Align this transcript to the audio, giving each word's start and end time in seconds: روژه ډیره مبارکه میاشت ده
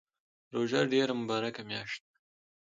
روژه 0.53 0.81
ډیره 0.91 1.13
مبارکه 1.21 1.61
میاشت 1.69 2.01
ده 2.09 2.17